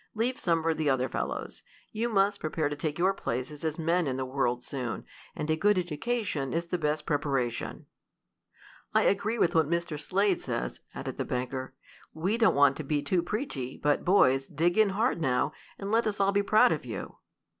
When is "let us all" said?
15.91-16.31